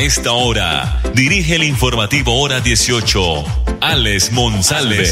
[0.00, 3.20] A esta hora, dirige el informativo Hora 18,
[3.82, 5.04] Alex Monsalve.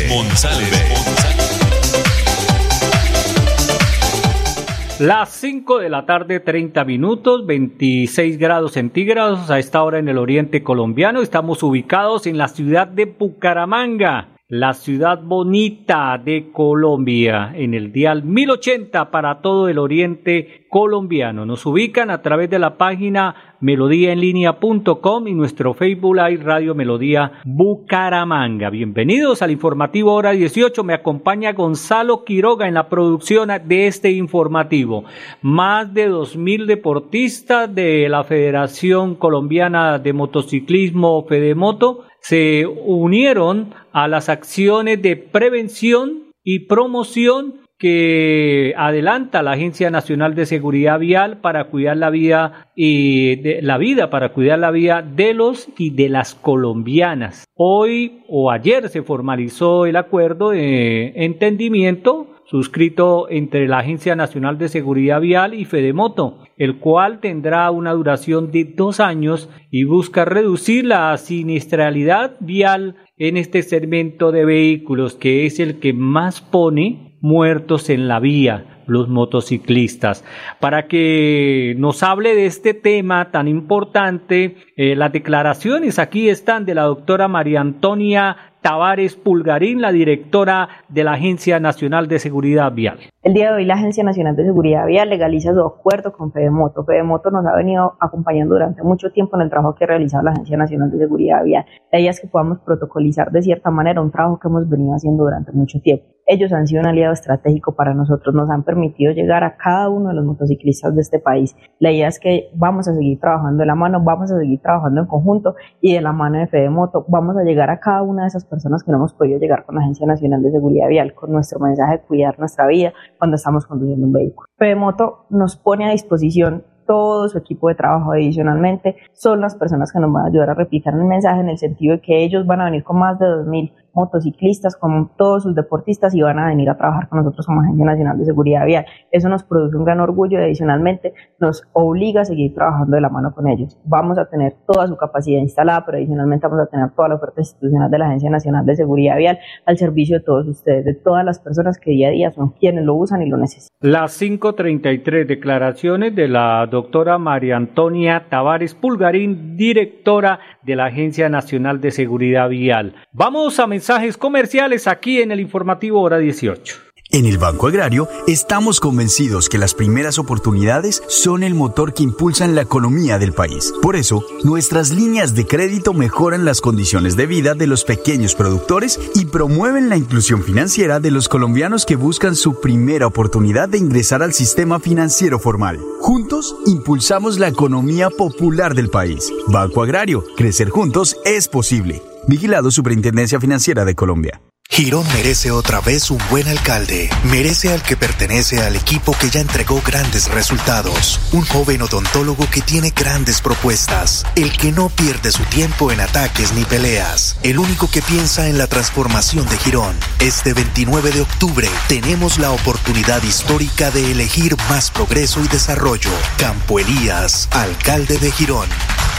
[4.99, 10.17] Las 5 de la tarde, 30 minutos, 26 grados centígrados a esta hora en el
[10.17, 11.21] oriente colombiano.
[11.21, 18.23] Estamos ubicados en la ciudad de Bucaramanga la ciudad bonita de Colombia, en el dial
[18.23, 21.47] 1080 para todo el oriente colombiano.
[21.47, 28.71] Nos ubican a través de la página melodíaenlínea.com y nuestro Facebook Live Radio Melodía Bucaramanga.
[28.71, 30.85] Bienvenidos al informativo hora 18.
[30.85, 35.05] Me acompaña Gonzalo Quiroga en la producción de este informativo.
[35.43, 44.29] Más de 2.000 deportistas de la Federación Colombiana de Motociclismo Fedemoto se unieron a las
[44.29, 51.97] acciones de prevención y promoción que adelanta la Agencia Nacional de Seguridad Vial para cuidar
[51.97, 56.35] la vida y de, la vida para cuidar la vida de los y de las
[56.35, 57.45] colombianas.
[57.55, 64.71] Hoy o ayer se formalizó el acuerdo de entendimiento suscrito entre la Agencia Nacional de
[64.71, 70.87] Seguridad Vial y Fedemoto, el cual tendrá una duración de dos años y busca reducir
[70.87, 77.91] la siniestralidad vial en este segmento de vehículos que es el que más pone muertos
[77.91, 80.25] en la vía, los motociclistas.
[80.61, 86.77] Para que nos hable de este tema tan importante, eh, las declaraciones aquí están de
[86.77, 92.99] la doctora María Antonia Tavares Pulgarín, la directora de la Agencia Nacional de Seguridad Vial.
[93.23, 96.85] El día de hoy la Agencia Nacional de Seguridad Vial legaliza su acuerdo con Fedemoto.
[96.85, 100.31] Fedemoto nos ha venido acompañando durante mucho tiempo en el trabajo que ha realizado la
[100.33, 101.67] Agencia Nacional de Seguridad Vial.
[101.93, 105.25] La idea es que podamos protocolizar de cierta manera un trabajo que hemos venido haciendo
[105.25, 106.05] durante mucho tiempo.
[106.31, 110.11] Ellos han sido un aliado estratégico para nosotros, nos han permitido llegar a cada uno
[110.11, 111.57] de los motociclistas de este país.
[111.79, 115.01] La idea es que vamos a seguir trabajando de la mano, vamos a seguir trabajando
[115.01, 118.29] en conjunto y de la mano de Fedemoto vamos a llegar a cada una de
[118.29, 121.33] esas personas que no hemos podido llegar con la Agencia Nacional de Seguridad Vial, con
[121.33, 124.47] nuestro mensaje de cuidar nuestra vida cuando estamos conduciendo un vehículo.
[124.59, 130.01] Fedemoto nos pone a disposición todo su equipo de trabajo adicionalmente son las personas que
[130.01, 132.63] nos van a ayudar a replicar el mensaje en el sentido de que ellos van
[132.63, 136.71] a venir con más de 2.000 motociclistas, con todos sus deportistas y van a venir
[136.71, 138.87] a trabajar con nosotros como Agencia Nacional de Seguridad Vial.
[139.11, 143.09] Eso nos produce un gran orgullo y adicionalmente nos obliga a seguir trabajando de la
[143.09, 143.79] mano con ellos.
[143.85, 147.41] Vamos a tener toda su capacidad instalada, pero adicionalmente vamos a tener toda la oferta
[147.41, 151.25] institucional de la Agencia Nacional de Seguridad Vial al servicio de todos ustedes, de todas
[151.25, 153.69] las personas que día a día son quienes lo usan y lo necesitan.
[153.81, 161.81] Las 533 declaraciones de la doctora María Antonia Tavares Pulgarín, directora de la Agencia Nacional
[161.81, 162.95] de Seguridad Vial.
[163.13, 166.75] Vamos a mensajes comerciales aquí en el informativo hora 18.
[167.11, 172.57] En el Banco Agrario estamos convencidos que las primeras oportunidades son el motor que impulsan
[172.57, 173.73] la economía del país.
[173.81, 178.99] Por eso, nuestras líneas de crédito mejoran las condiciones de vida de los pequeños productores
[179.15, 184.25] y promueven la inclusión financiera de los colombianos que buscan su primera oportunidad de ingresar
[184.25, 185.79] al sistema financiero formal.
[186.01, 189.33] Juntos, impulsamos la economía popular del país.
[189.47, 192.03] Banco Agrario, crecer juntos es posible.
[192.29, 194.43] Vigilado Superintendencia Financiera de Colombia.
[194.69, 197.09] Girón merece otra vez un buen alcalde.
[197.25, 201.19] Merece al que pertenece al equipo que ya entregó grandes resultados.
[201.33, 204.27] Un joven odontólogo que tiene grandes propuestas.
[204.37, 207.39] El que no pierde su tiempo en ataques ni peleas.
[207.43, 209.97] El único que piensa en la transformación de Girón.
[210.21, 216.11] Este 29 de octubre tenemos la oportunidad histórica de elegir más progreso y desarrollo.
[216.37, 218.69] Campo Elías, alcalde de Girón.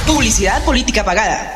[0.05, 1.55] Publicidad política pagada.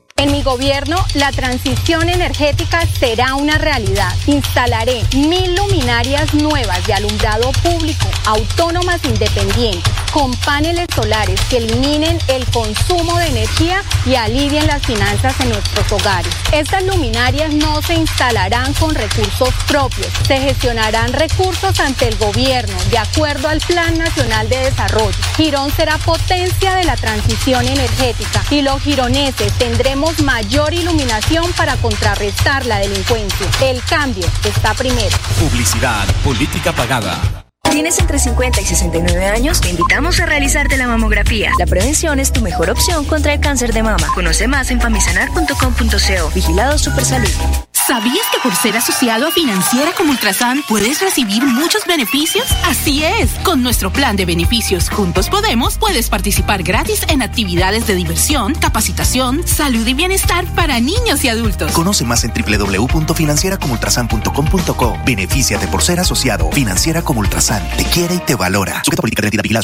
[0.21, 4.13] En mi gobierno, la transición energética será una realidad.
[4.27, 12.45] Instalaré mil luminarias nuevas de alumbrado público, autónomas independientes, con paneles solares que eliminen el
[12.47, 16.33] consumo de energía y alivien las finanzas en nuestros hogares.
[16.51, 22.97] Estas luminarias no se instalarán con recursos propios, se gestionarán recursos ante el gobierno de
[22.97, 25.17] acuerdo al Plan Nacional de Desarrollo.
[25.37, 32.65] Girón será potencia de la transición energética y los gironeses tendremos mayor iluminación para contrarrestar
[32.65, 33.47] la delincuencia.
[33.61, 35.17] El cambio está primero.
[35.39, 37.50] Publicidad, política pagada.
[37.71, 39.61] ¿Tienes entre 50 y 69 años?
[39.61, 41.51] Te invitamos a realizarte la mamografía.
[41.57, 44.07] La prevención es tu mejor opción contra el cáncer de mama.
[44.13, 46.31] Conoce más en famisanar.com.co.
[46.35, 47.70] Vigilado Supersalud.
[47.87, 52.45] ¿Sabías que por ser asociado a Financiera como Ultrasan puedes recibir muchos beneficios?
[52.63, 57.95] Así es, con nuestro plan de beneficios Juntos Podemos puedes participar gratis en actividades de
[57.95, 61.71] diversión, capacitación, salud y bienestar para niños y adultos.
[61.71, 64.97] Conoce más en www.financieracomultrasan.com.co.
[65.05, 66.51] Benefíciate por ser asociado.
[66.51, 68.83] Financiera como Ultrasan te quiere y te valora.
[68.83, 69.63] Sujeta política de identidad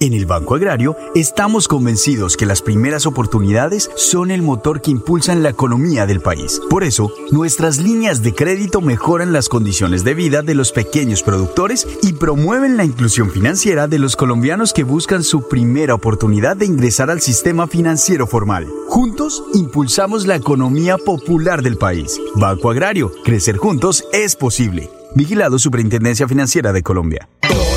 [0.00, 5.42] En el Banco Agrario estamos convencidos que las primeras oportunidades son el motor que impulsan
[5.42, 6.60] la economía del país.
[6.68, 11.86] Por eso, nuestras líneas de crédito mejoran las condiciones de vida de los pequeños productores
[12.02, 17.10] y promueven la inclusión financiera de los colombianos que buscan su primera oportunidad de ingresar
[17.10, 18.66] al sistema financiero formal.
[18.88, 22.20] Juntos, impulsamos la economía popular del país.
[22.34, 24.90] Banco Agrario, crecer juntos es posible.
[25.14, 27.28] Vigilado Superintendencia Financiera de Colombia.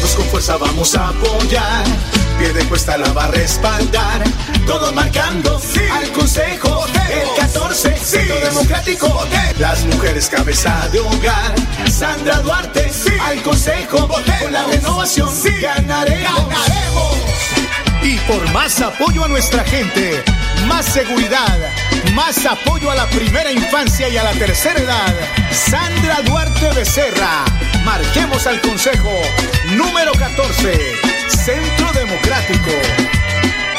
[0.06, 1.84] Todos con fuerza vamos a apoyar.
[2.38, 4.24] Pie de cuesta la va a respaldar.
[4.68, 5.60] Todos marcando
[5.92, 6.86] al Consejo.
[7.10, 8.18] El 14, sí.
[8.44, 9.26] democrático.
[9.58, 11.56] Las mujeres cabeza de hogar.
[11.90, 14.08] Sandra Duarte, al Consejo.
[14.08, 15.28] Con la renovación
[15.60, 16.50] ganaremos.
[16.50, 17.18] ganaremos.
[18.04, 20.24] Y por más apoyo a nuestra gente,
[20.68, 21.60] más seguridad,
[22.14, 25.16] más apoyo a la primera infancia y a la tercera edad.
[25.52, 27.46] Sandra Duarte Becerra.
[27.84, 29.22] Marquemos al Consejo
[29.76, 30.78] número 14,
[31.28, 33.15] Centro Democrático.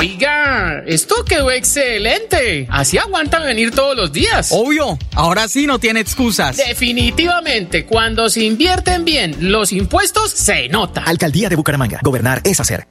[0.00, 2.66] Oiga, esto quedó excelente.
[2.70, 4.48] Así aguantan venir todos los días.
[4.50, 6.56] Obvio, ahora sí no tiene excusas.
[6.56, 11.02] Definitivamente, cuando se invierten bien los impuestos, se nota.
[11.02, 12.00] Alcaldía de Bucaramanga.
[12.02, 12.88] Gobernar es hacer.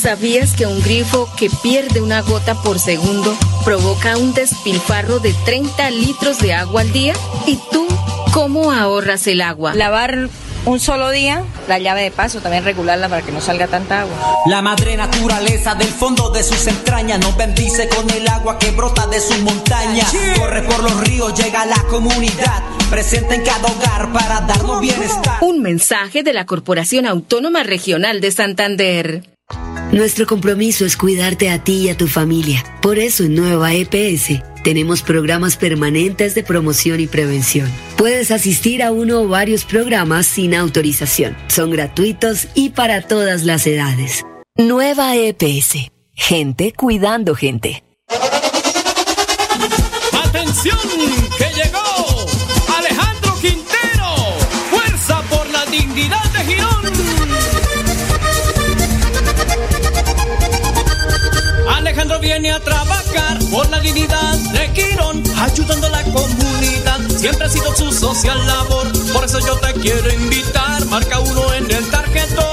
[0.00, 5.90] ¿Sabías que un grifo que pierde una gota por segundo provoca un despilfarro de 30
[5.90, 7.14] litros de agua al día?
[7.48, 7.84] ¿Y tú
[8.32, 9.74] cómo ahorras el agua?
[9.74, 10.28] Lavar
[10.66, 14.14] un solo día, la llave de paso, también regularla para que no salga tanta agua.
[14.46, 19.06] La madre naturaleza del fondo de sus entrañas nos bendice con el agua que brota
[19.06, 20.12] de sus montañas.
[20.38, 25.38] Corre por los ríos, llega a la comunidad, presente en cada hogar para darnos bienestar.
[25.42, 29.22] Un mensaje de la Corporación Autónoma Regional de Santander.
[29.92, 32.64] Nuestro compromiso es cuidarte a ti y a tu familia.
[32.80, 37.70] Por eso en Nueva EPS tenemos programas permanentes de promoción y prevención.
[37.96, 41.36] Puedes asistir a uno o varios programas sin autorización.
[41.48, 44.24] Son gratuitos y para todas las edades.
[44.56, 45.90] Nueva EPS.
[46.14, 47.84] Gente cuidando gente.
[50.24, 50.78] ¡Atención!
[51.36, 52.26] ¡Que llegó!
[52.78, 54.14] Alejandro Quintero.
[54.70, 56.84] Fuerza por la dignidad de Girón.
[61.68, 63.03] Alejandro viene a trabajar
[63.54, 66.98] por la dignidad de Quirón, ayudando a la comunidad.
[67.16, 70.84] Siempre ha sido su social labor, por eso yo te quiero invitar.
[70.86, 72.44] Marca uno en el tarjetón.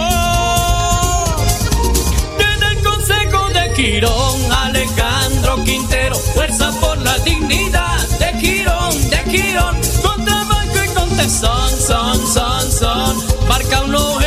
[2.38, 9.82] Desde el Consejo de Quirón, Alejandro Quintero, fuerza por la dignidad de Quirón, de Quirón.
[10.04, 13.48] Con trabajo y con tesón, son, son, son.
[13.48, 14.21] Marca uno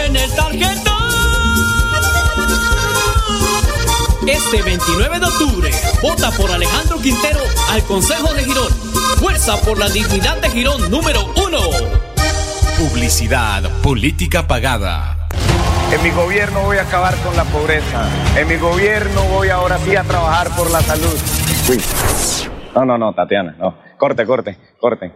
[4.27, 5.71] Este 29 de octubre,
[6.03, 7.41] vota por Alejandro Quintero
[7.71, 8.73] al Consejo de Girón.
[9.19, 11.59] Fuerza por la dignidad de Girón número uno.
[12.79, 15.29] Publicidad, política pagada.
[15.93, 18.09] En mi gobierno voy a acabar con la pobreza.
[18.39, 21.19] En mi gobierno voy ahora sí a trabajar por la salud.
[21.69, 21.81] Uy.
[22.75, 23.77] No, no, no, Tatiana, no.
[23.99, 25.13] Corte, corte, corte.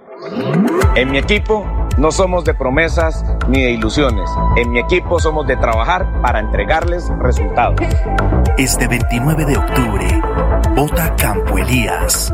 [0.95, 4.31] En mi equipo no somos de promesas ni de ilusiones.
[4.57, 7.81] En mi equipo somos de trabajar para entregarles resultados.
[8.57, 10.23] Este 29 de octubre,
[10.75, 12.33] vota Campo Elías.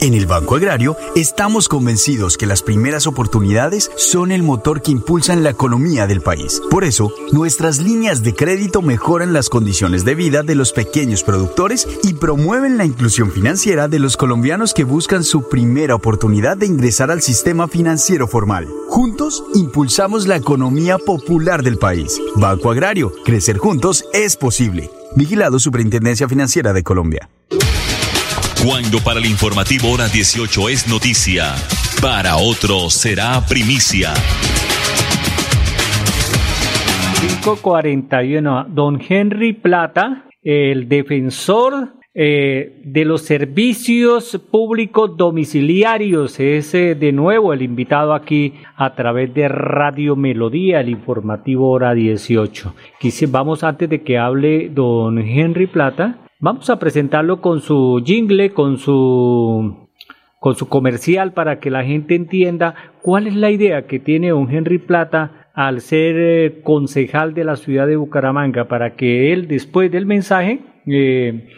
[0.00, 5.42] En el Banco Agrario estamos convencidos que las primeras oportunidades son el motor que impulsan
[5.42, 6.62] la economía del país.
[6.70, 11.86] Por eso, nuestras líneas de crédito mejoran las condiciones de vida de los pequeños productores
[12.02, 17.10] y promueven la inclusión financiera de los colombianos que buscan su primera oportunidad de ingresar
[17.10, 18.66] al sistema financiero formal.
[18.88, 22.20] Juntos, impulsamos la economía popular del país.
[22.36, 24.90] Banco Agrario, crecer juntos es posible.
[25.14, 27.28] Vigilado Superintendencia Financiera de Colombia.
[28.64, 31.52] Cuando para el informativo hora 18 es noticia,
[32.00, 34.14] para otros será primicia.
[37.20, 38.64] 541.
[38.70, 47.52] Don Henry Plata, el defensor eh, de los servicios públicos domiciliarios, es eh, de nuevo
[47.52, 52.74] el invitado aquí a través de Radio Melodía, el informativo hora 18.
[52.98, 58.52] Quise, vamos antes de que hable don Henry Plata Vamos a presentarlo con su jingle,
[58.52, 59.88] con su
[60.40, 64.50] con su comercial para que la gente entienda cuál es la idea que tiene don
[64.50, 69.90] Henry Plata al ser eh, concejal de la ciudad de Bucaramanga, para que él después
[69.90, 71.48] del mensaje, eh,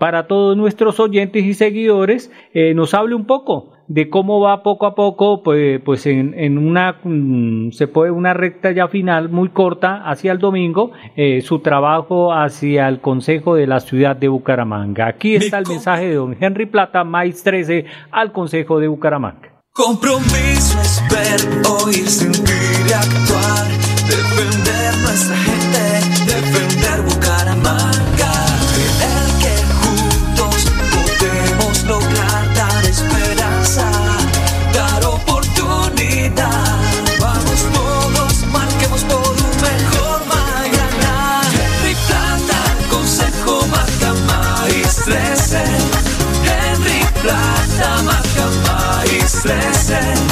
[0.00, 4.86] para todos nuestros oyentes y seguidores, eh, nos hable un poco de cómo va poco
[4.86, 9.48] a poco, pues, pues en, en una, mm, se puede una recta ya final muy
[9.50, 15.08] corta hacia el domingo, eh, su trabajo hacia el Consejo de la Ciudad de Bucaramanga.
[15.08, 19.52] Aquí está el mensaje de don Henry Plata, maíz 13, al Consejo de Bucaramanga.
[19.74, 23.68] Compromiso es ver, oír, sentir y actuar,
[24.06, 25.51] defender nuestra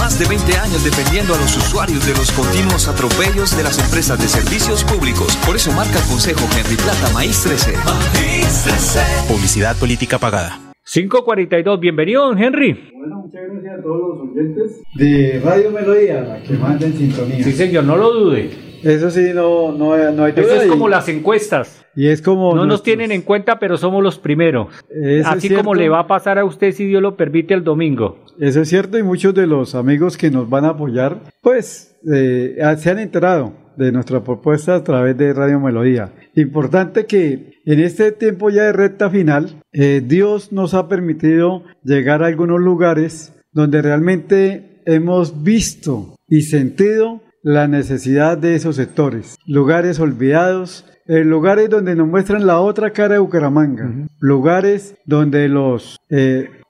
[0.00, 4.18] Más de 20 años defendiendo a los usuarios de los continuos atropellos de las empresas
[4.18, 5.36] de servicios públicos.
[5.44, 7.76] Por eso marca el Consejo Henry Plata Maíz 13.
[7.84, 9.28] Maíz 13.
[9.28, 10.72] Publicidad política pagada.
[10.90, 12.90] 542, bienvenido, don Henry.
[12.96, 17.44] Bueno, muchas gracias a todos los oyentes de Radio Melodía, la que manden sintonía.
[17.44, 18.50] Sí, señor, no lo dude.
[18.82, 20.46] Eso sí, no, no, no hay duda.
[20.46, 21.84] Eso es como las encuestas.
[21.94, 22.54] Y es como.
[22.54, 24.68] No nos tienen en cuenta, pero somos los primeros.
[25.26, 28.24] Así como le va a pasar a usted si Dios lo permite el domingo.
[28.40, 32.56] Eso es cierto, y muchos de los amigos que nos van a apoyar, pues eh,
[32.78, 36.14] se han enterado de nuestra propuesta a través de Radio Melodía.
[36.34, 42.22] Importante que en este tiempo ya de recta final, eh, Dios nos ha permitido llegar
[42.22, 49.36] a algunos lugares donde realmente hemos visto y sentido la necesidad de esos sectores.
[49.46, 55.98] Lugares olvidados, eh, lugares donde nos muestran la otra cara de Bucaramanga, lugares donde los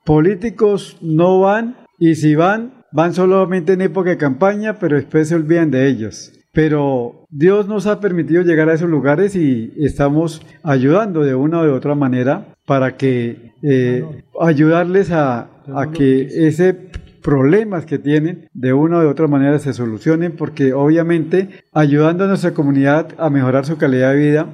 [0.05, 5.35] políticos no van y si van, van solamente en época de campaña, pero después se
[5.35, 6.33] olvidan de ellos.
[6.53, 11.65] Pero Dios nos ha permitido llegar a esos lugares y estamos ayudando de una o
[11.65, 14.05] de otra manera para que eh,
[14.41, 16.91] ayudarles a, a que ese
[17.23, 22.29] problemas que tienen de una o de otra manera se solucionen porque obviamente ayudando a
[22.29, 24.47] nuestra comunidad a mejorar su calidad de vida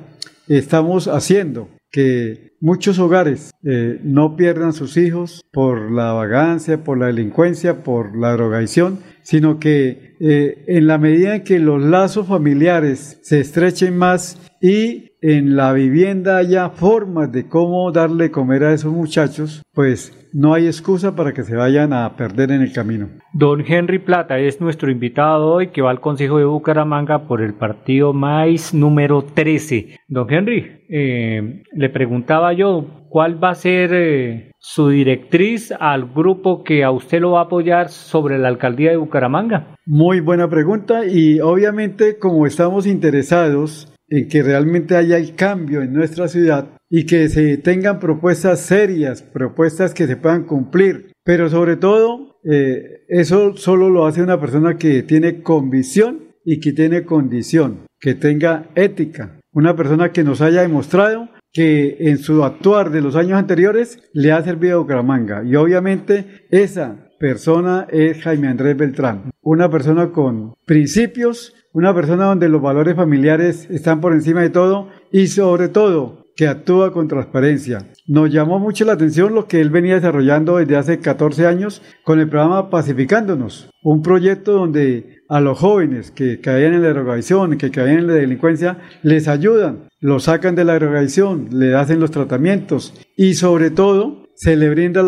[0.48, 7.06] estamos haciendo que muchos hogares eh, no pierdan sus hijos por la vagancia, por la
[7.06, 13.18] delincuencia, por la drogadicción, sino que eh, en la medida en que los lazos familiares
[13.22, 18.92] se estrechen más y en la vivienda haya formas de cómo darle comer a esos
[18.92, 23.08] muchachos, pues no hay excusa para que se vayan a perder en el camino.
[23.32, 27.54] Don Henry Plata es nuestro invitado hoy que va al Consejo de Bucaramanga por el
[27.54, 29.96] partido MAIS número 13.
[30.06, 36.62] Don Henry, eh, le preguntaba yo, ¿cuál va a ser eh, su directriz al grupo
[36.62, 39.74] que a usted lo va a apoyar sobre la alcaldía de Bucaramanga?
[39.86, 45.92] Muy buena pregunta y obviamente como estamos interesados en que realmente haya el cambio en
[45.92, 51.12] nuestra ciudad, y que se tengan propuestas serias, propuestas que se puedan cumplir.
[51.24, 56.72] Pero sobre todo, eh, eso solo lo hace una persona que tiene convicción y que
[56.72, 59.40] tiene condición, que tenga ética.
[59.52, 64.30] Una persona que nos haya demostrado que en su actuar de los años anteriores le
[64.30, 65.42] ha servido a Bucaramanga.
[65.42, 69.30] Y obviamente esa persona es Jaime Andrés Beltrán.
[69.40, 74.88] Una persona con principios, una persona donde los valores familiares están por encima de todo
[75.12, 77.86] y sobre todo que actúa con transparencia.
[78.06, 82.18] Nos llamó mucho la atención lo que él venía desarrollando desde hace 14 años con
[82.18, 87.70] el programa Pacificándonos, un proyecto donde a los jóvenes que caían en la drogadicción, que
[87.70, 92.94] caían en la delincuencia, les ayudan, los sacan de la drogadicción, le hacen los tratamientos
[93.18, 95.04] y sobre todo se le brinda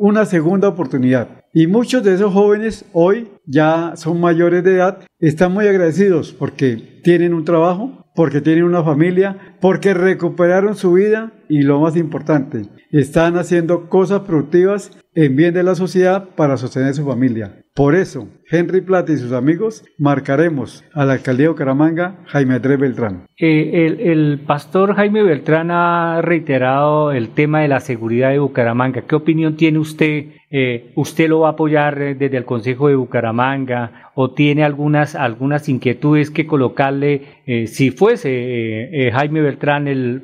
[0.00, 1.44] una segunda oportunidad.
[1.58, 7.00] Y muchos de esos jóvenes hoy ya son mayores de edad, están muy agradecidos porque
[7.02, 12.62] tienen un trabajo, porque tienen una familia, porque recuperaron su vida y lo más importante,
[12.92, 17.64] están haciendo cosas productivas en bien de la sociedad para sostener su familia.
[17.74, 22.78] Por eso, Henry Plata y sus amigos marcaremos a la alcaldía de Bucaramanga Jaime Andrés
[22.78, 23.26] Beltrán.
[23.36, 29.02] Eh, el, pastor Jaime Beltrán ha reiterado el tema de la seguridad de Bucaramanga.
[29.02, 30.26] ¿Qué opinión tiene usted?
[30.50, 35.14] Eh, ¿Usted lo va a apoyar eh, desde el Consejo de Bucaramanga o tiene algunas,
[35.14, 40.22] algunas inquietudes que colocarle si fuese Jaime Beltrán el,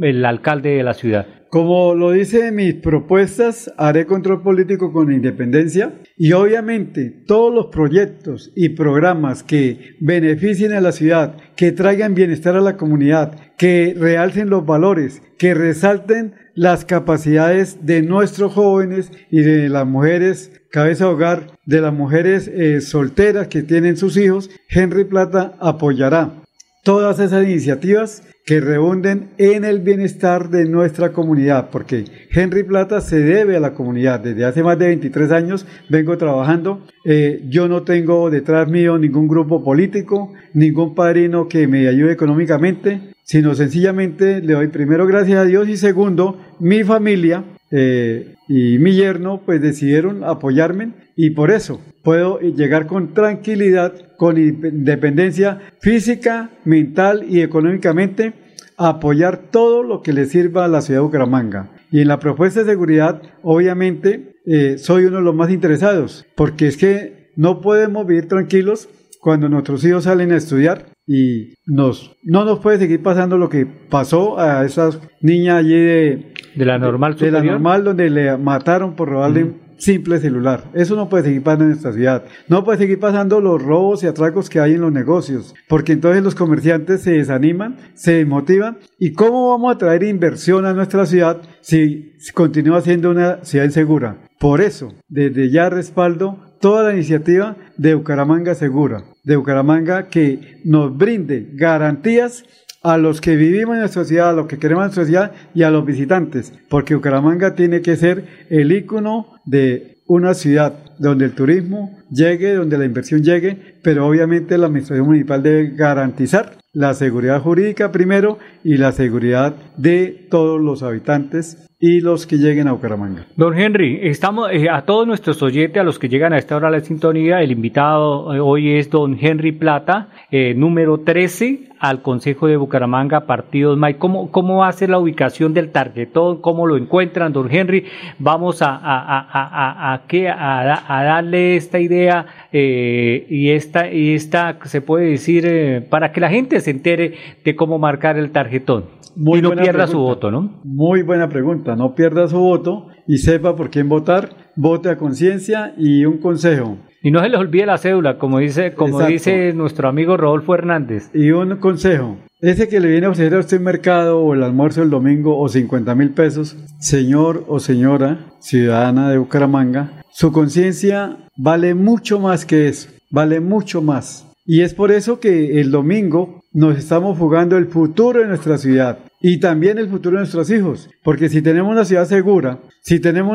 [0.00, 1.26] el alcalde de la ciudad?
[1.54, 7.63] Como lo dice en mis propuestas, haré control político con independencia y obviamente todos los
[7.70, 13.94] proyectos y programas que beneficien a la ciudad, que traigan bienestar a la comunidad, que
[13.98, 21.04] realcen los valores, que resalten las capacidades de nuestros jóvenes y de las mujeres cabeza
[21.04, 26.43] de hogar, de las mujeres eh, solteras que tienen sus hijos, Henry Plata apoyará
[26.84, 33.18] todas esas iniciativas que rebunden en el bienestar de nuestra comunidad, porque Henry Plata se
[33.20, 34.20] debe a la comunidad.
[34.20, 36.86] Desde hace más de 23 años vengo trabajando.
[37.06, 43.14] Eh, yo no tengo detrás mío ningún grupo político, ningún padrino que me ayude económicamente,
[43.22, 47.44] sino sencillamente le doy primero gracias a Dios y segundo, mi familia
[47.76, 54.38] eh, y mi yerno pues decidieron apoyarme y por eso puedo llegar con tranquilidad, con
[54.38, 58.32] independencia física, mental y económicamente
[58.76, 61.70] a apoyar todo lo que le sirva a la ciudad de Bucaramanga.
[61.90, 66.68] Y en la propuesta de seguridad, obviamente, eh, soy uno de los más interesados, porque
[66.68, 68.88] es que no podemos vivir tranquilos
[69.20, 73.66] cuando nuestros hijos salen a estudiar y nos, no nos puede seguir pasando lo que
[73.66, 78.94] pasó a esas niñas allí de, de la normal de, la normal donde le mataron
[78.94, 80.70] por robarle simple celular.
[80.72, 82.24] Eso no puede seguir pasando en nuestra ciudad.
[82.48, 86.22] No puede seguir pasando los robos y atracos que hay en los negocios, porque entonces
[86.22, 88.78] los comerciantes se desaniman, se desmotivan.
[88.98, 94.18] ¿Y cómo vamos a traer inversión a nuestra ciudad si continúa siendo una ciudad insegura?
[94.38, 100.96] Por eso, desde ya respaldo toda la iniciativa de Bucaramanga Segura, de Bucaramanga que nos
[100.96, 102.42] brinde garantías
[102.82, 105.62] a los que vivimos en nuestra ciudad, a los que queremos en nuestra ciudad y
[105.62, 111.34] a los visitantes, porque Bucaramanga tiene que ser el ícono de una ciudad donde el
[111.34, 117.42] turismo llegue, donde la inversión llegue, pero obviamente la administración municipal debe garantizar la seguridad
[117.42, 123.26] jurídica primero y la seguridad de todos los habitantes y los que lleguen a Bucaramanga.
[123.36, 126.70] Don Henry, estamos eh, a todos nuestros oyentes, a los que llegan a esta hora
[126.70, 132.00] de la sintonía, el invitado eh, hoy es don Henry Plata, eh, número 13 al
[132.00, 133.98] Consejo de Bucaramanga, Partidos MAI.
[133.98, 136.40] ¿Cómo, ¿Cómo va a ser la ubicación del tarjetón?
[136.40, 137.84] ¿Cómo lo encuentran, don Henry?
[138.18, 145.10] Vamos a, a, a, a, a darle esta idea y, esta, y esta, se puede
[145.10, 147.12] decir, para que la gente se entere
[147.44, 148.84] de cómo marcar el tarjetón.
[149.16, 150.50] Muy y no pierda su voto, ¿no?
[150.64, 155.74] Muy buena pregunta, no pierda su voto y sepa por quién votar, vote a conciencia
[155.76, 156.78] y un consejo.
[157.02, 161.10] Y no se les olvide la cédula, como dice, como dice nuestro amigo Rodolfo Hernández.
[161.12, 164.42] Y un consejo, ese que le viene a ofrecer a usted el mercado o el
[164.42, 171.18] almuerzo del domingo o 50 mil pesos, señor o señora ciudadana de Bucaramanga, su conciencia
[171.36, 174.26] vale mucho más que eso, vale mucho más.
[174.46, 178.98] Y es por eso que el domingo nos estamos jugando el futuro de nuestra ciudad
[179.26, 180.90] y también el futuro de nuestros hijos.
[181.02, 183.32] Porque si tenemos una ciudad segura, si tenemos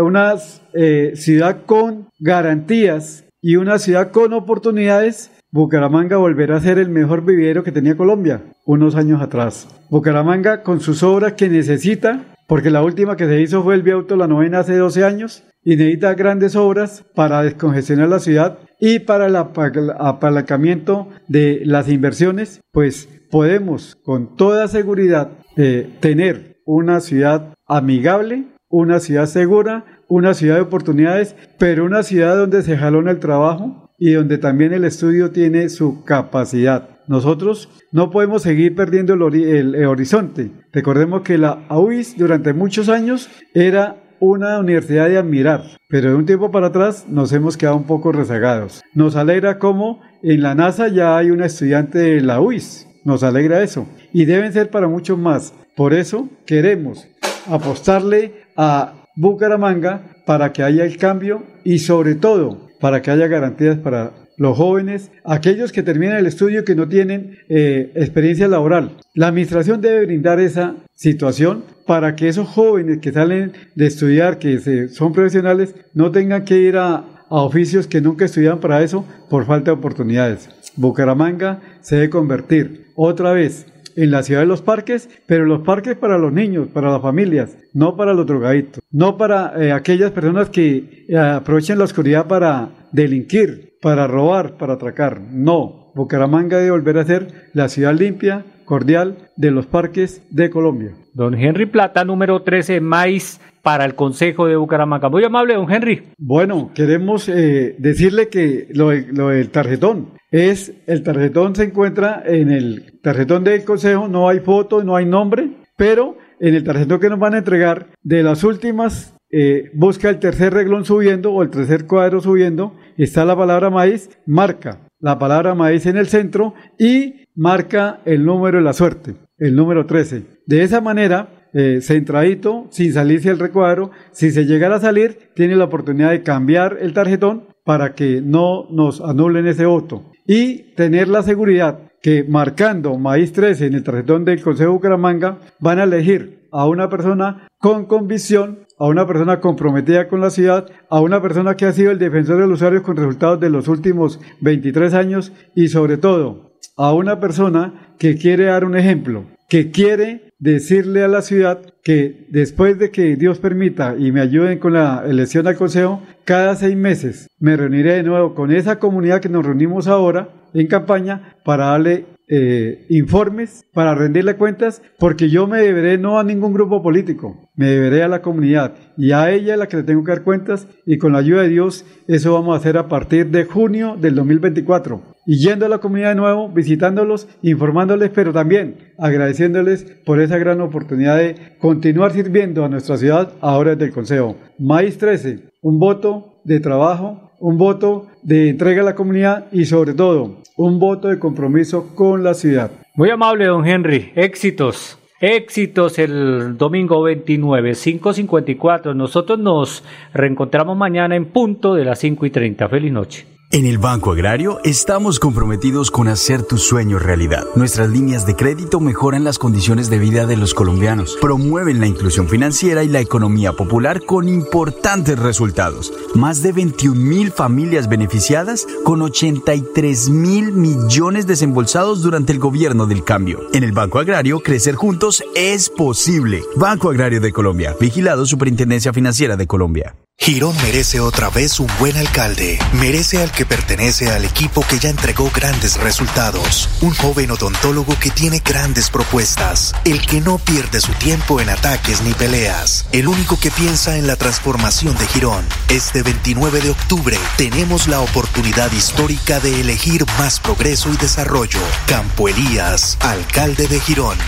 [0.00, 0.34] una,
[0.74, 7.24] eh, ciudad con garantías y una ciudad con oportunidades, Bucaramanga volverá a ser el mejor
[7.24, 9.66] vivero que tenía Colombia unos años atrás.
[9.90, 14.14] Bucaramanga con sus obras que necesita, porque la última que se hizo fue el Viauto
[14.14, 19.26] La Novena hace 12 años, y necesita grandes obras para descongestionar la ciudad y para
[19.26, 28.48] el apalancamiento de las inversiones, pues podemos con toda seguridad eh, tener una ciudad amigable,
[28.68, 33.90] una ciudad segura, una ciudad de oportunidades, pero una ciudad donde se jalona el trabajo
[33.98, 36.90] y donde también el estudio tiene su capacidad.
[37.08, 40.50] Nosotros no podemos seguir perdiendo el, el horizonte.
[40.72, 46.26] Recordemos que la AUIS durante muchos años era una universidad de admirar, pero de un
[46.26, 48.82] tiempo para atrás nos hemos quedado un poco rezagados.
[48.94, 53.62] Nos alegra como en la NASA ya hay una estudiante de la UIS, nos alegra
[53.62, 55.54] eso, y deben ser para muchos más.
[55.74, 57.08] Por eso queremos
[57.46, 63.78] apostarle a Bucaramanga para que haya el cambio y sobre todo para que haya garantías
[63.78, 68.92] para los jóvenes, aquellos que terminan el estudio que no tienen eh, experiencia laboral.
[69.14, 74.88] La administración debe brindar esa situación para que esos jóvenes que salen de estudiar, que
[74.90, 79.70] son profesionales, no tengan que ir a, oficios que nunca estudiaban para eso por falta
[79.70, 80.48] de oportunidades.
[80.76, 85.96] Bucaramanga se debe convertir otra vez en la ciudad de los parques, pero los parques
[85.96, 90.50] para los niños, para las familias, no para los drogaditos, no para eh, aquellas personas
[90.50, 95.20] que eh, aprovechan la oscuridad para delinquir, para robar, para atracar.
[95.20, 100.92] No, Bucaramanga debe volver a ser la ciudad limpia, cordial de los parques de Colombia.
[101.14, 105.08] Don Henry Plata, número 13, maíz para el Consejo de Bucaramanga.
[105.08, 106.02] Muy amable, don Henry.
[106.18, 112.50] Bueno, queremos eh, decirle que lo, lo, del tarjetón es, el tarjetón se encuentra en
[112.50, 117.08] el tarjetón del Consejo, no hay foto, no hay nombre, pero en el tarjetón que
[117.08, 121.50] nos van a entregar, de las últimas, eh, busca el tercer reglón subiendo o el
[121.50, 127.28] tercer cuadro subiendo, está la palabra maíz, marca la palabra maíz en el centro y
[127.34, 130.24] marca el número de la suerte, el número 13.
[130.46, 135.56] De esa manera, eh, centradito, sin salirse el recuadro, si se llegara a salir, tiene
[135.56, 140.10] la oportunidad de cambiar el tarjetón para que no nos anulen ese voto.
[140.30, 145.38] Y tener la seguridad que marcando maíz 13 en el tarjetón del Consejo de Bucaramanga,
[145.58, 150.66] van a elegir a una persona con convicción, a una persona comprometida con la ciudad,
[150.90, 154.20] a una persona que ha sido el defensor del usuario con resultados de los últimos
[154.42, 160.32] 23 años y sobre todo a una persona que quiere dar un ejemplo, que quiere
[160.38, 165.04] decirle a la ciudad que después de que Dios permita y me ayuden con la
[165.06, 169.44] elección al Consejo, cada seis meses me reuniré de nuevo con esa comunidad que nos
[169.44, 175.96] reunimos ahora en campaña para darle eh, informes, para rendirle cuentas, porque yo me deberé
[175.96, 178.74] no a ningún grupo político, me deberé a la comunidad.
[178.98, 181.42] Y a ella es la que le tengo que dar cuentas y con la ayuda
[181.42, 185.78] de Dios eso vamos a hacer a partir de junio del 2024 yendo a la
[185.78, 192.64] comunidad de nuevo, visitándolos, informándoles, pero también agradeciéndoles por esa gran oportunidad de continuar sirviendo
[192.64, 194.36] a nuestra ciudad ahora desde el Consejo.
[194.58, 199.92] Maíz 13, un voto de trabajo, un voto de entrega a la comunidad y sobre
[199.92, 202.70] todo un voto de compromiso con la ciudad.
[202.94, 204.12] Muy amable, don Henry.
[204.16, 204.98] Éxitos.
[205.20, 208.94] Éxitos el domingo 29, 5.54.
[208.94, 212.68] Nosotros nos reencontramos mañana en punto de las 5 y 30.
[212.68, 213.37] Feliz noche.
[213.50, 217.46] En el Banco Agrario estamos comprometidos con hacer tus sueños realidad.
[217.56, 222.28] Nuestras líneas de crédito mejoran las condiciones de vida de los colombianos, promueven la inclusión
[222.28, 225.94] financiera y la economía popular con importantes resultados.
[226.14, 233.02] Más de 21 mil familias beneficiadas con 83 mil millones desembolsados durante el gobierno del
[233.02, 233.40] cambio.
[233.54, 236.42] En el Banco Agrario, crecer juntos es posible.
[236.56, 239.94] Banco Agrario de Colombia, vigilado Superintendencia Financiera de Colombia.
[240.20, 242.58] Girón merece otra vez un buen alcalde.
[242.72, 246.68] Merece al que pertenece al equipo que ya entregó grandes resultados.
[246.80, 249.74] Un joven odontólogo que tiene grandes propuestas.
[249.84, 252.86] El que no pierde su tiempo en ataques ni peleas.
[252.90, 255.46] El único que piensa en la transformación de Girón.
[255.68, 261.60] Este 29 de octubre tenemos la oportunidad histórica de elegir más progreso y desarrollo.
[261.86, 264.18] Campo Elías, alcalde de Girón.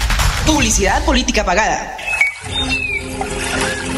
[0.47, 1.97] Publicidad política pagada.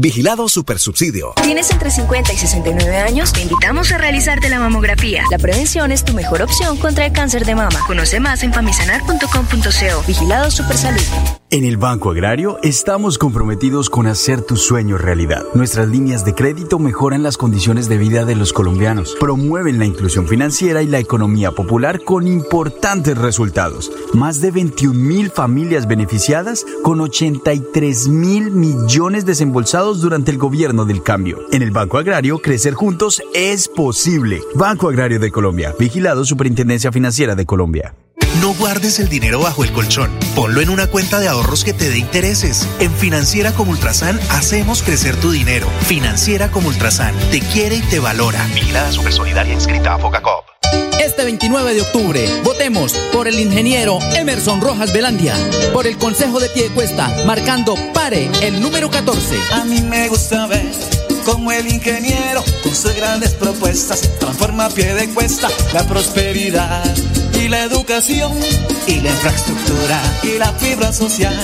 [0.00, 1.32] Vigilado Supersubsidio.
[1.42, 3.32] ¿Tienes entre 50 y 69 años?
[3.32, 5.24] Te invitamos a realizarte la mamografía.
[5.28, 7.80] La prevención es tu mejor opción contra el cáncer de mama.
[7.84, 10.02] Conoce más en famisanar.com.co.
[10.06, 11.02] Vigilado Supersalud.
[11.50, 15.46] En el Banco Agrario estamos comprometidos con hacer tus sueños realidad.
[15.54, 20.28] Nuestras líneas de crédito mejoran las condiciones de vida de los colombianos, promueven la inclusión
[20.28, 23.90] financiera y la economía popular con importantes resultados.
[24.12, 31.02] Más de 21 mil familias beneficiadas con 83 mil millones desembolsados durante el gobierno del
[31.02, 31.38] cambio.
[31.50, 34.42] En el Banco Agrario, crecer juntos es posible.
[34.54, 37.94] Banco Agrario de Colombia, vigilado Superintendencia Financiera de Colombia.
[38.40, 40.10] No guardes el dinero bajo el colchón.
[40.34, 42.68] Ponlo en una cuenta de ahorros que te dé intereses.
[42.78, 45.66] En Financiera como Ultrasan hacemos crecer tu dinero.
[45.86, 48.44] Financiera como Ultrasan te quiere y te valora.
[48.54, 50.44] Vigilada Solidaria inscrita a Focacop.
[51.00, 55.34] Este 29 de octubre, votemos por el ingeniero Emerson Rojas Velandia,
[55.72, 59.36] por el Consejo de Piedecuesta, marcando pare el número 14.
[59.52, 60.70] A mí me gusta ver
[61.24, 66.84] como el ingeniero, con sus grandes propuestas, transforma a pie de cuesta la prosperidad
[67.38, 68.32] y la educación
[68.86, 71.36] y la infraestructura y la fibra social.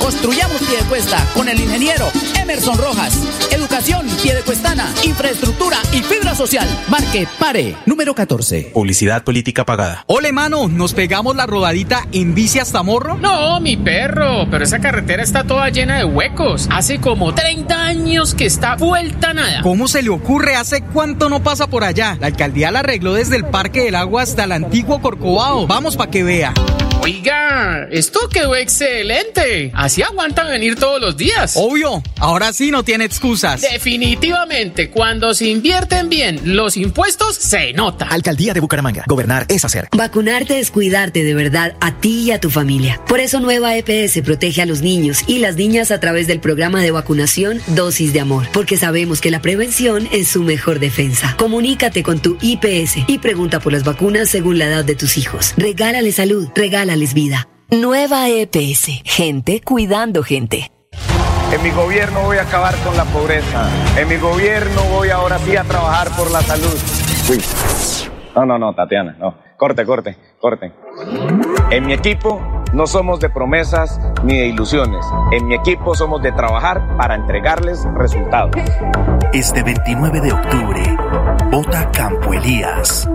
[0.00, 2.06] Construyamos pie de cuesta con el ingeniero
[2.40, 3.16] Emerson Rojas.
[3.52, 6.66] Educación pie de cuestana, infraestructura y fibra social.
[6.88, 8.70] Marque pare, número 14.
[8.74, 10.04] Publicidad política pagada.
[10.06, 13.18] Ole, mano, ¿nos pegamos la rodadita en bici hasta morro?
[13.18, 16.68] No, mi perro, pero esa carretera está toda llena de huecos.
[16.72, 19.62] Hace como 30 años que está vuelta nada.
[19.62, 20.56] ¿Cómo se le ocurre?
[20.56, 22.16] ¿Hace cuánto no pasa por allá?
[22.20, 25.66] La alcaldía la arregló desde el Parque del Agua hasta el antiguo Corcovado.
[25.66, 26.54] Vamos para que vea.
[27.02, 29.72] Oiga, esto quedó excelente.
[29.74, 31.54] Así aguantan venir todos los días.
[31.56, 33.62] Obvio, ahora sí no tiene excusas.
[33.62, 38.06] Definitivamente, cuando se invierten bien los impuestos, se nota.
[38.06, 39.04] Alcaldía de Bucaramanga.
[39.06, 39.88] Gobernar es hacer.
[39.96, 43.00] Vacunarte es cuidarte de verdad a ti y a tu familia.
[43.08, 46.82] Por eso Nueva EPS protege a los niños y las niñas a través del programa
[46.82, 48.46] de vacunación Dosis de Amor.
[48.52, 51.34] Porque sabemos que la prevención es su mejor defensa.
[51.38, 55.54] Comunícate con tu IPS y pregunta por las vacunas según la edad de tus hijos.
[55.56, 56.48] Regálale salud,
[56.90, 57.48] regálales vida.
[57.70, 59.02] Nueva EPS.
[59.04, 60.72] Gente cuidando gente.
[61.52, 63.68] En mi gobierno voy a acabar con la pobreza.
[63.96, 66.76] En mi gobierno voy ahora sí a trabajar por la salud.
[67.30, 67.40] Uy.
[68.34, 69.34] No, no, no, Tatiana, no.
[69.56, 70.72] Corte, corte, corte.
[71.70, 72.40] En mi equipo
[72.72, 75.04] no somos de promesas ni de ilusiones.
[75.32, 78.56] En mi equipo somos de trabajar para entregarles resultados.
[79.32, 80.82] Este 29 de octubre,
[81.50, 83.08] vota Campo Elías.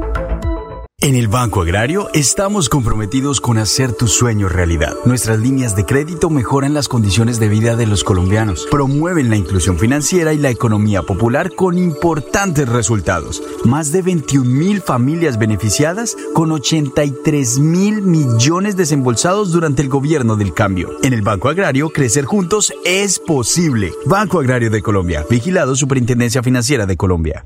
[1.05, 4.95] En el Banco Agrario estamos comprometidos con hacer tu sueño realidad.
[5.05, 9.77] Nuestras líneas de crédito mejoran las condiciones de vida de los colombianos, promueven la inclusión
[9.77, 13.43] financiera y la economía popular con importantes resultados.
[13.65, 20.55] Más de 21 mil familias beneficiadas con 83 mil millones desembolsados durante el gobierno del
[20.55, 20.89] cambio.
[21.03, 23.91] En el Banco Agrario, crecer juntos es posible.
[24.07, 27.45] Banco Agrario de Colombia, vigilado Superintendencia Financiera de Colombia.